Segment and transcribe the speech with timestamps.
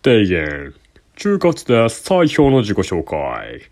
[0.00, 0.74] 提言。
[1.16, 3.68] 中活です最表の自己紹介。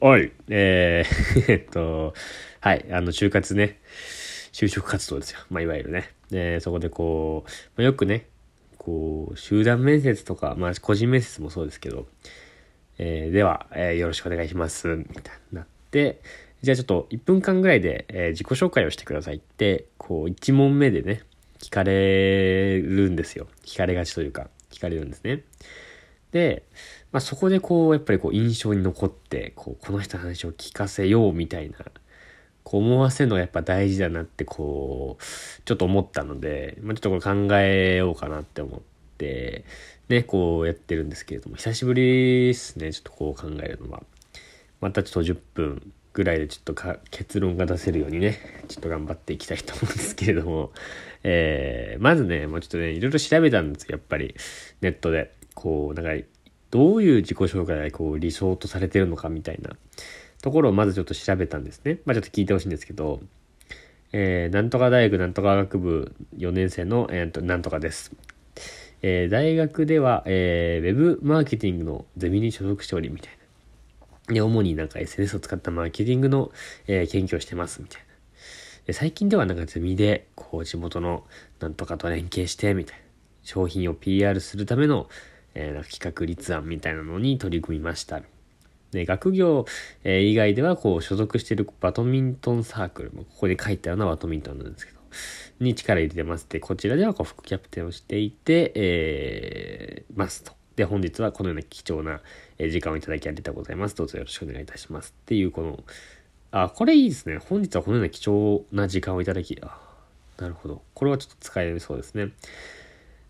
[0.00, 2.14] はい、えー、 えっと、
[2.60, 3.78] はい、あの、就活ね、
[4.52, 5.40] 就職活動ですよ。
[5.50, 6.10] まあ、いわゆるね。
[6.30, 8.26] で、そこでこう、まあ、よくね、
[8.78, 12.06] こう、集団面接とか、まあ、個人面接もそうですけど、
[12.96, 16.22] えー、では、えー、よろしくお願いします、みたいになって、
[16.64, 21.20] じゃあちょっと1分間ぐらいで、えー、自己紹介をしてくださいって、こう、1問目でね、
[21.58, 23.48] 聞かれるんですよ。
[23.66, 25.42] 聞かれがちというか、聞かれるんですね。
[26.32, 26.62] で、
[27.12, 31.76] まあ、そこでこう、やっぱりこう、印象に残って、こう、この人の話を聞かせようみたいな、
[32.62, 35.22] こう思わせるのがやっぱ大事だなって、こう、
[35.66, 38.80] ちょっと思ったので、まあ、ちょっとこれ考えようかなって思っ
[39.18, 39.66] て、
[40.08, 44.02] ね、こうやってるんですけれども、久しぶりですね、ちょっとこう考えるのは。
[44.80, 50.72] またちょっと10分ぐらいでちょっとか結論が出せるようにね、ちょっと頑張っていきたいと思うんですけれども、
[51.24, 54.34] えー、まずね、もうちょっとね、いろいろ調べたんですよ、やっぱり、
[54.80, 55.32] ネットで。
[55.54, 56.24] こう、なんか、
[56.70, 59.76] どういう自己紹介がこう理想とされてるのかみたいな
[60.42, 61.98] ところをまずちょっと調べたんですね。
[62.04, 63.20] まあちょっと聞いてほしいんですけど、
[64.12, 68.12] えー、なんとか大学なんとか学部4年生の、えー、となんとかです。
[69.02, 73.43] えー、大学では、えー、ウェブマーケティングのゼミに所属しておりみたいな。
[74.28, 76.50] で、主になんか SNS を使ったマーケティングの、
[76.86, 78.06] えー、研究をしてますみたいな。
[78.86, 81.24] で最近ではなんかゼミで、こう地元の
[81.60, 83.04] なんとかと連携して、みたいな。
[83.42, 85.08] 商品を PR するための、
[85.54, 88.22] えー、企画立案みたいなのに取り組みました。
[88.90, 89.66] で、学業、
[90.04, 95.00] え、以外では、こう、所属してるバドミントンサークル、ここに書いたようなバドミントンなんですけど、
[95.60, 100.52] に力入れてますで、こちらではこう副キャプテンをしていて、えー、ますと。
[100.76, 102.20] で、本日はこのような貴重な
[102.58, 103.94] 時間をいただきありがとうございます。
[103.94, 105.14] どうぞよろしくお願いいたします。
[105.22, 105.84] っていう、この、
[106.50, 107.38] あ、これいいですね。
[107.38, 109.78] 本日はこのような貴重な時間をいただき、あ、
[110.38, 110.82] なるほど。
[110.94, 112.30] これはちょっと使えそうですね。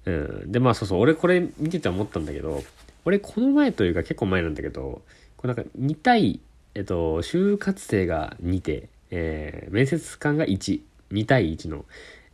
[0.07, 0.53] うん。
[0.53, 2.63] で、まあそうそう、俺これ見てて思ったんだけど、
[3.05, 5.03] 俺この前というか結構前なんだけど、
[5.37, 6.41] これなんか2対、
[6.75, 10.81] えっと、就活生が2て、えー、面接官が1、
[11.13, 11.85] 2対1の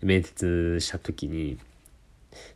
[0.03, 1.59] 面接した時に、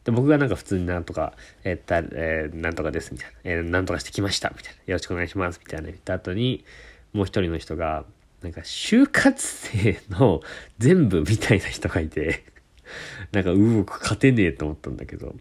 [0.05, 3.35] で、僕がなんか普通になんとか、えー、った、えー、なんとかです、みたいな。
[3.45, 4.79] えー、なんとかしてきました、みたいな。
[4.79, 6.65] よろしくお願いします、みたいな言った後に、
[7.13, 8.05] もう一人の人が、
[8.43, 10.43] なんか、就活生の
[10.79, 12.45] 全部みたいな人がいて
[13.33, 15.35] なんか、うお、勝てねえと思ったんだけど、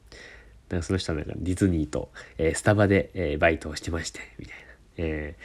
[0.69, 4.63] なんかその人はなんかディズニーと、えー、スタバで、えー、バイトをしてまして、みたいな。
[4.97, 5.41] えー、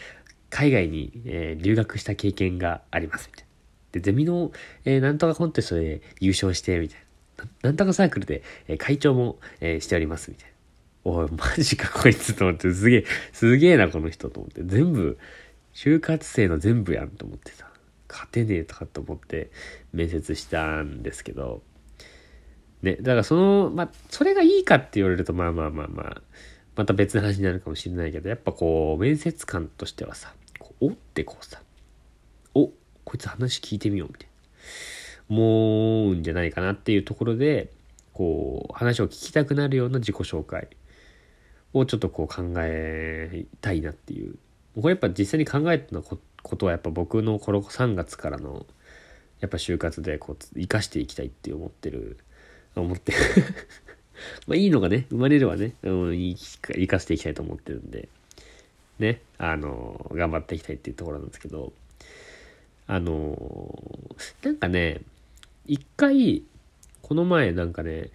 [0.50, 3.49] 海外に、えー、留学した経験があります、みたいな。
[3.93, 4.53] で、ゼミの、
[4.84, 7.07] えー、なんとかコンテストで優勝して、みたいな。
[7.62, 10.54] なんとかサークルで、え、会長も、え、しております、みたいな。
[11.04, 14.62] おい、マジかこいつと思って、すげえ、すげえな、この人と思って。
[14.65, 15.19] 全部、
[15.75, 17.69] 就活生の全部やんと思ってさ。
[18.09, 19.50] 勝てねえとかと思って
[19.93, 21.62] 面接したんですけど、
[22.82, 26.22] ね、だからその、まあ、それがいいかって言われると、まあまあまあまあ、
[26.75, 31.60] また別の話になるかもしれないけど、やっぱこう、面接官としてはさ、こうおってこうさ、
[32.55, 32.69] お、
[33.05, 34.34] こいつ話聞いてみようみたいな、
[35.28, 37.71] 思うんじゃないかなっていうところで、
[38.12, 40.69] こう、話を聞きたくなるような自己紹介
[41.72, 44.37] をちょっとこう考えたいなっていう。
[44.75, 48.65] これやっぱ実際に考えてのことはやっぱ僕のこの3月からの
[49.41, 52.19] やっぱ就活でこう生かしていきたいって思ってる。
[52.81, 53.12] 思って
[54.47, 58.09] まあいいのがね、生まれればね、うん、生かしていきたいと思ってるんで、
[58.99, 61.72] ね、あの、頑張っていきたいっていうところなんですけど、
[62.87, 65.03] あの、なんかね、
[65.69, 66.43] 一回、
[67.03, 68.11] この前なんかね、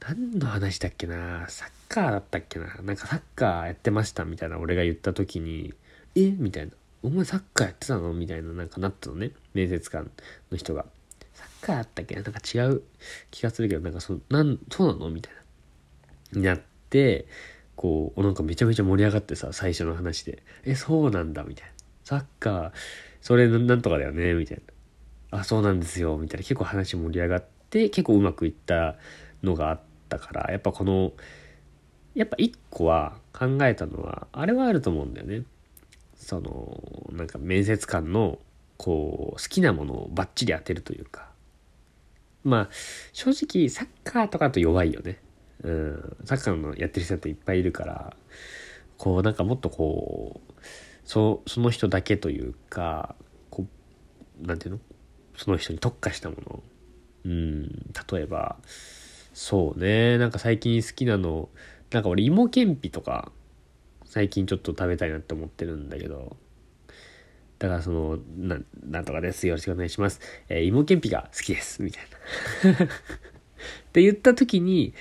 [0.00, 5.72] 何の話だっけな、サッカーだったっけな、なんかサッカーやってましたみたいな俺が言った時に、
[6.16, 6.72] えみたいな。
[7.04, 8.12] お前サッカーやってたの？
[8.12, 9.30] みたいななんかなったのね。
[9.54, 10.10] 面接官
[10.50, 10.86] の人が。
[11.60, 12.22] かあったっけな？
[12.22, 12.82] なんか違う
[13.30, 15.10] 気がするけど、なんかそ、なん、そうなの？
[15.10, 15.32] みたい
[16.32, 16.38] な。
[16.38, 16.60] になっ
[16.90, 17.26] て、
[17.76, 20.42] こう、なんかめちゃめちゃ盛り上がってさ、最初の話で。
[20.64, 21.72] え、そうなんだ、みたいな。
[22.04, 22.72] サッカー、
[23.20, 24.71] それなんとかだよね、みたいな。
[25.32, 26.42] あ、そうなんですよ、みたいな。
[26.42, 28.96] 結構話盛り上がって、結構うまくいった
[29.42, 31.12] のがあったから、やっぱこの、
[32.14, 35.44] やっぱ一個は考えたのは、あれはあると思うんだよね。
[36.14, 38.38] その、なんか面接官の、
[38.76, 41.30] こう、好きなものをバッチリ当てるというか、
[42.44, 42.68] まあ、
[43.12, 45.18] 正直、サッカーとかだと弱いよね。
[45.62, 46.16] うん。
[46.26, 48.16] サッカーのやってる人っていっぱいいるから、
[48.98, 50.52] こう、なんかもっとこう、
[51.04, 53.14] そその人だけというか、
[53.48, 53.66] こ
[54.42, 54.80] う、なんていうの？
[55.42, 56.62] その人に特化したもの。
[57.24, 57.68] うん。
[58.12, 58.58] 例えば、
[59.34, 60.16] そうね。
[60.18, 61.48] なんか最近好きなの、
[61.90, 63.32] なんか俺芋けんぴとか、
[64.04, 66.36] 最近ちょっと食べたいなって思ってるんだけど、
[67.58, 68.58] だからその、な、
[68.88, 69.48] なんとかです。
[69.48, 70.20] よろしくお願いします。
[70.48, 71.82] えー、芋けんぴが好きです。
[71.82, 72.04] みたい
[72.72, 72.84] な。
[72.86, 72.88] っ
[73.92, 74.94] て言った時に、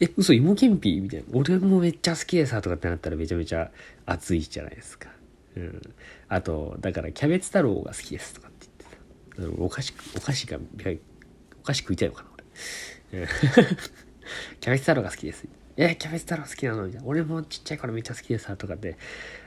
[0.00, 1.00] え、嘘、芋けんぴ？
[1.00, 1.26] みたいな。
[1.32, 3.70] 俺もめっちゃ好きでさ、とかってなったらめちゃめちゃ
[4.06, 5.08] 熱いじゃないですか。
[5.56, 5.82] うん。
[6.28, 8.43] あと、だからキャベツ太郎が好きですと。
[9.58, 10.58] お菓子、お菓子が、
[11.62, 12.28] お菓子食いたいのかな、
[13.12, 13.26] 俺。
[14.60, 15.44] キャベツ太郎が好きです。
[15.76, 16.86] え、キャベツ太郎好きなの？
[16.86, 17.06] みたいな。
[17.06, 18.96] 俺もちっちゃい頃めっちゃ好きでさ、とかって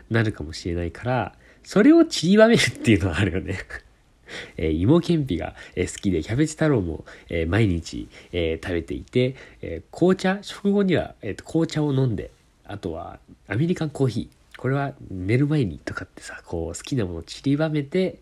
[0.10, 3.60] なるかもしれないから、それを散りばめるっていうのはあるよね。
[4.58, 12.32] えー、芋けんぴが、えー、好きで、キャベツ太郎も、えー、毎日、え食べていて、え紅茶、食後には、えー、紅茶を飲んで、
[12.66, 14.38] あとはアメリカンコーヒー。
[14.58, 18.20] これは寝る前にとかってさ、こう好きなものを散りばめて、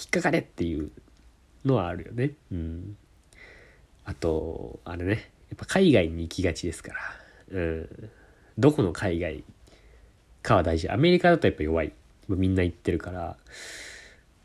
[0.00, 0.90] 引っかかれっていう
[1.64, 2.32] のはあるよね。
[2.50, 2.96] うん。
[4.06, 6.98] あと、あれね、やっぱ海外に行きがちですから、
[7.50, 8.10] うん。
[8.58, 9.44] どこの海外
[10.42, 10.88] かは大事。
[10.88, 11.92] アメリカだとやっぱ弱い。
[12.28, 13.36] みんな行ってるから、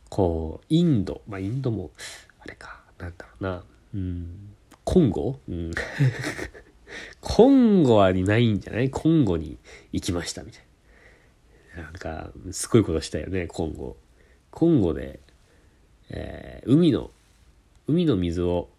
[0.09, 1.91] こう、インド、まあ、インドも、
[2.39, 3.63] あれか、なんだろうな、
[3.93, 5.39] うん、コンゴ？
[5.47, 5.71] うん。
[7.21, 8.89] コンゴはいないんじゃない？
[8.89, 9.57] コンゴに
[9.91, 10.61] 行きました、みたい
[11.77, 11.83] な。
[11.83, 13.97] なんか、すごいことしたよね、コンゴ。
[14.51, 15.19] コンゴで、
[16.09, 17.11] えー、海の、
[17.87, 18.69] 海の水を、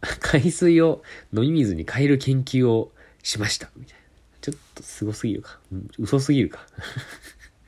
[0.20, 1.02] 海水を
[1.32, 2.92] 飲み水に変える研究を
[3.22, 4.04] しました、みたいな。
[4.40, 5.58] ちょっとすごすぎるか。
[5.98, 6.66] 嘘すぎるか。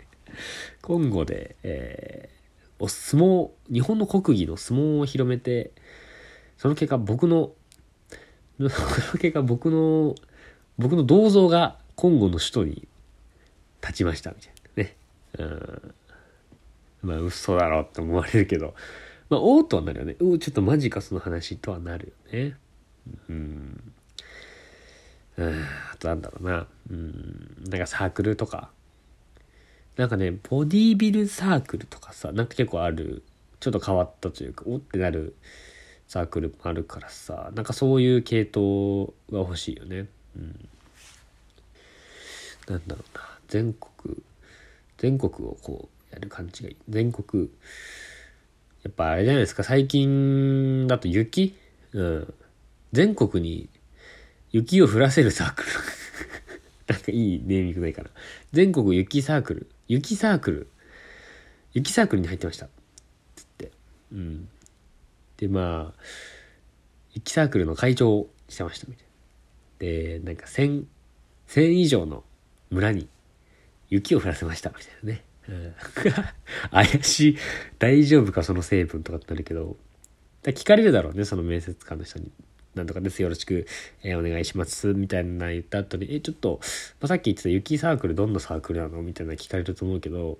[0.82, 2.28] コンゴで、え
[2.78, 5.72] お相撲、日本の国技の相撲を広めて、
[6.58, 7.52] その結果僕の、
[8.58, 8.70] その
[9.18, 10.14] 結果僕の、
[10.78, 12.88] 僕の銅像がコンゴの首都に
[13.80, 14.96] 立ちましたみたいなね。
[15.38, 15.94] うん。
[17.06, 18.74] まあ嘘だろって思われるけど、
[19.30, 20.16] まあおーとはなるよね。
[20.18, 22.56] うちょっとマジかその話とはなるよね。
[23.28, 23.92] うん。
[25.36, 26.66] うん、あとなんだろうな。
[26.90, 27.64] うん。
[27.68, 28.70] なんかサークルとか、
[29.96, 33.22] なんかね、ボディビルサークルとかさ、なんか結構ある、
[33.60, 35.36] ちょっと変わったというか、おってなる
[36.08, 40.08] サークルもあるからさ、なんかそういう系統が欲しいよね。
[40.36, 40.68] うん。
[42.68, 44.16] なんだろうな、全国、
[44.98, 46.76] 全国をこうやる感じがいい。
[46.88, 47.50] 全国、
[48.82, 51.56] やっぱあれじゃないですか、最近だと雪？
[51.92, 52.34] うん。
[52.92, 53.68] 全国に
[54.52, 55.68] 雪を降らせるサークル
[56.94, 58.10] なんかいいネーミングないかな。
[58.52, 59.66] 全国雪サークル。
[59.88, 60.68] 雪サークル。
[61.72, 62.68] 雪サークルに入ってました。
[63.34, 63.72] つって。
[64.12, 64.48] うん。
[65.36, 66.00] で、まあ、
[67.12, 69.10] 雪サークルの会長をしてましたみたいな。
[69.78, 70.84] で、なんか1000、
[71.48, 72.24] 1000以上の
[72.70, 73.08] 村に
[73.90, 75.24] 雪を降らせましたみたいなね。
[75.48, 75.74] うん、
[76.70, 77.36] 怪しい。
[77.78, 79.76] 大丈夫かその成分とかってなるけど。
[80.42, 82.30] 聞かれるだろうね、その面接官の人に。
[82.74, 83.22] なんとかです。
[83.22, 83.66] よろしく、
[84.02, 84.92] えー、お願いします。
[84.92, 86.60] みたいな言った後に、え、ちょっと、
[87.00, 89.02] まあ、さっき言ってた雪サークルどんなサークルなの？
[89.02, 90.38] みたいな聞かれると思うけど、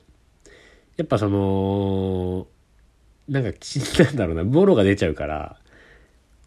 [0.96, 2.46] やっぱその、
[3.28, 3.50] なんか、
[4.04, 5.58] なんだろうな、ボロが出ちゃうから、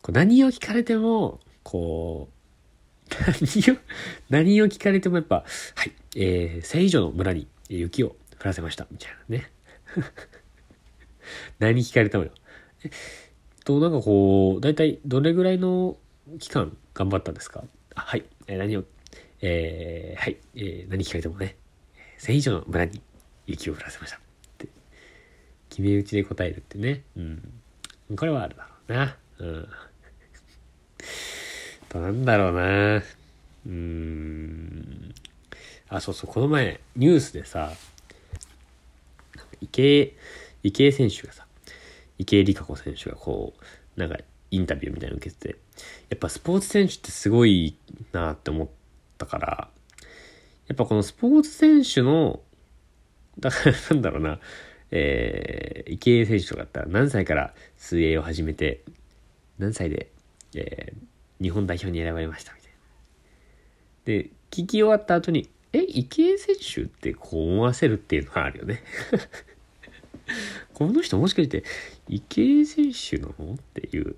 [0.01, 3.77] こう何を聞かれても、こう、何を、
[4.29, 5.43] 何を聞かれてもやっぱ、
[5.75, 8.87] はい、えー、1000以上の村に雪を降らせました。
[8.91, 9.51] みたいなね。
[11.59, 12.31] 何聞かれてもよ。
[13.65, 15.97] と、なんかこう、大体どれぐらいの
[16.39, 17.63] 期間頑張ったんですか？
[17.95, 18.83] あはい、え、何を、
[19.41, 21.55] えー、はい、えー、何聞かれてもね、
[22.19, 23.01] 1000以上の村に
[23.47, 24.17] 雪を降らせました。
[24.17, 24.19] っ
[24.57, 24.67] て、
[25.69, 27.03] 決め打ちで答えるってね。
[27.15, 27.53] うん。
[28.15, 29.17] これはあるだろうな。
[29.39, 29.67] うん。
[31.89, 32.97] と、なんだろうな。
[32.97, 35.13] うーん。
[35.89, 37.73] あ、そうそう、この前、ニュースでさ、
[39.61, 40.13] 池江、
[40.63, 41.45] 池江選手がさ、
[42.17, 43.53] 池江璃花子選手がこ
[43.95, 44.17] う、なんか
[44.51, 45.59] インタビューみたいなの受けてて、
[46.09, 47.75] やっぱスポーツ選手ってすごい
[48.11, 48.67] なって思っ
[49.17, 49.69] たから、
[50.67, 52.41] やっぱこのスポーツ選手の、
[53.39, 54.39] だから なんだろうな、
[54.91, 58.83] えー、池江選手とかだったら何歳から水泳を始めて、
[59.57, 60.11] 何歳で、
[60.55, 62.77] えー、日本代表に選ばれましたみたいな。
[64.05, 68.81] で、聞き終わった後に、え、池江選手ってこう思わせるっていうのはあるよね
[70.73, 71.63] この人もしかして
[72.07, 73.53] 池江選手なの？
[73.53, 74.15] っていう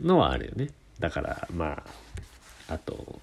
[0.00, 0.70] のはあるよね。
[0.98, 1.82] だからま
[2.68, 3.20] あ、あと、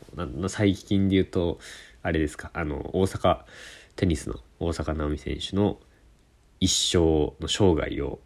[0.48, 1.60] 最近で言うと、
[2.02, 3.40] あれですか、あの、大阪、
[3.96, 5.80] テニスの大坂なおみ選手の
[6.60, 8.20] 一生の生涯を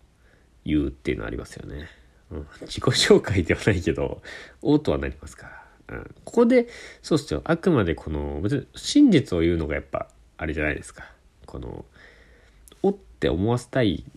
[0.65, 1.88] 言うっていうのありますよね。
[2.32, 4.22] うん、自己紹介ではないけど、
[4.62, 5.48] おとはなりますか
[5.88, 5.96] ら。
[5.98, 6.67] うん、ここで、
[7.01, 7.41] そうっすよ。
[7.46, 11.12] あくまでこの、別に真実を言うのがやっぱ、あれじゃないですか。
[11.46, 11.86] この、
[12.83, 14.13] おって思わせたいっ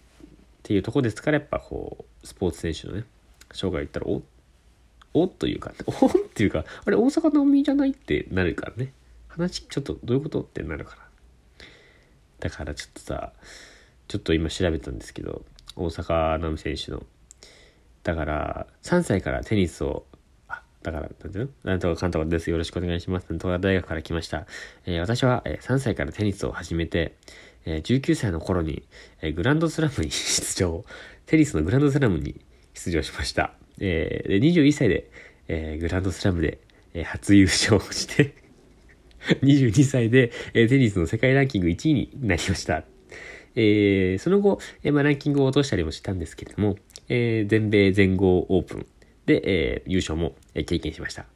[0.63, 3.05] ていうとこですからやっぱこうスポーツ選手のね
[3.53, 4.23] 生涯言ったらお
[5.15, 8.93] おというか おっていうかあれ大阪なおみじゃないってなるからね
[9.29, 11.07] 話ちょっとどういうことってなるから
[12.41, 13.33] だからちょっとさ
[14.09, 15.45] ちょっと今調べたんですけど、
[15.75, 17.03] 大坂なおみ選手の。
[18.05, 20.07] だから、3歳からテニスを、
[20.49, 21.71] あ、だから、なんていうの？
[21.71, 22.49] なんとかかんとかです。
[22.51, 23.27] よろしくお願いします。
[23.31, 24.47] なんとか大学から来ました。
[24.85, 27.17] えー私は、えー3歳からテニスを始めて、
[27.67, 28.85] え19歳の頃に、
[29.21, 30.85] えグランドスラムに 出場。
[31.27, 32.41] テニスのグランドスラムに
[32.73, 33.55] 出場しました。
[33.81, 35.11] えーで21歳で、
[35.49, 36.59] えグランドスラムで、
[36.95, 38.35] え初優勝して、
[39.43, 42.85] 22歳で、えテニスの世界ランキング1位になりました。
[43.57, 46.77] えーその後、えーまあ、ランキングを落としたりもしたんですけれども、
[47.09, 48.87] えー全米全豪オープン
[49.27, 51.27] で、え優勝も、経験しました。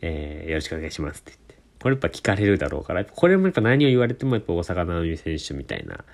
[0.00, 1.41] えよろしくお願いしますって。
[1.82, 6.04] これやっぱ聞かれるだろうから、これもやっぱ何を言われてもやっぱ大坂なおみ選手みたいな、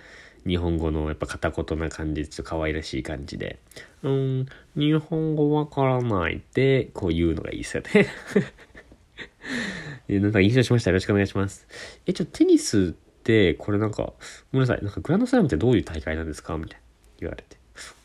[0.46, 3.58] 日本語のやっぱ片言な感じで、ちょっと可愛らしい感じで、
[4.02, 4.46] うん、
[4.76, 8.06] 日本語わからないって、こう言うのがいいですよね。
[10.20, 10.90] なんか印象しました？
[10.90, 11.66] よろしくお願いします。
[12.06, 14.14] え、ちょ、テニスって、これなんか、ご
[14.52, 14.82] めんなさい。
[14.82, 16.56] なんかグランドスラムってどういう大会なんですか？
[16.56, 16.82] みたいな
[17.20, 17.58] 言われて。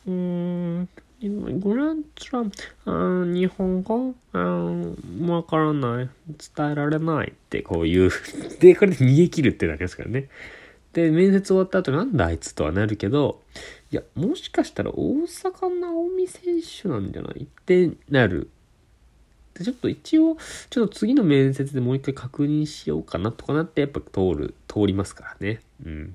[0.06, 0.88] うーん、
[1.22, 2.52] グランドスラム、
[2.84, 4.14] あ日本語
[5.32, 6.10] わからない。
[6.56, 8.10] 伝えられないってこう言う。
[8.60, 10.28] で、これで逃げ切るってだけですからね。
[10.92, 13.42] で、面接終わった後なんだあいつとはなるけど、
[13.90, 18.50] いや、もしかしたら大坂なおみ選手なんじゃないってなる。
[19.54, 20.36] で、ちょっと一応、
[20.68, 25.60] ちょっと次の面接でもう一回確認しようかなとかなって、やっぱ通る、通りますからね。
[25.84, 26.06] うん。
[26.06, 26.12] だ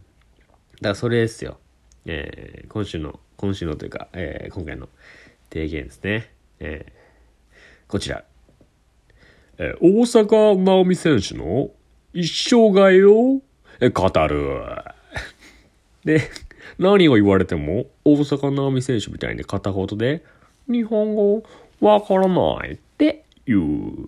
[0.82, 1.58] からそれですよ。
[2.12, 4.90] えー今週の、今週のというか、えー今回の
[5.52, 6.32] 提言ですね。
[6.60, 8.24] えーこちら。
[9.60, 11.70] えー大坂なおみ選手の
[12.14, 13.42] 一生涯を
[13.80, 14.60] えー語る。
[16.04, 16.22] で、
[16.80, 20.24] 何を言われても、大坂なおみ選手みたいに片言で、
[20.68, 21.44] 日本語
[21.80, 24.08] わからないって言う。